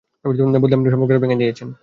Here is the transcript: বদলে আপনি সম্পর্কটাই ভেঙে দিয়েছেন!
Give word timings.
বদলে 0.25 0.75
আপনি 0.77 0.91
সম্পর্কটাই 0.93 1.21
ভেঙে 1.23 1.39
দিয়েছেন! 1.41 1.67